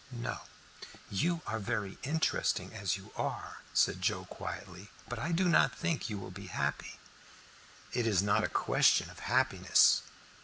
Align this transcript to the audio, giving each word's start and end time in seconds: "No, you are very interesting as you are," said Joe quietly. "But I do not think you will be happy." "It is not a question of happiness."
"No, 0.11 0.39
you 1.11 1.41
are 1.45 1.59
very 1.59 1.99
interesting 2.01 2.73
as 2.73 2.97
you 2.97 3.13
are," 3.15 3.57
said 3.71 4.01
Joe 4.01 4.25
quietly. 4.25 4.89
"But 5.07 5.19
I 5.19 5.31
do 5.31 5.47
not 5.47 5.77
think 5.77 6.09
you 6.09 6.17
will 6.17 6.31
be 6.31 6.47
happy." 6.47 6.97
"It 7.93 8.07
is 8.07 8.23
not 8.23 8.43
a 8.43 8.49
question 8.49 9.11
of 9.11 9.19
happiness." 9.19 10.01